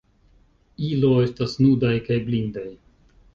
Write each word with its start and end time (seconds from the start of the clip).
Ilo 0.87 1.11
estas 1.25 1.53
nudaj 1.67 1.93
kaj 2.09 2.19
blindaj. 2.31 2.67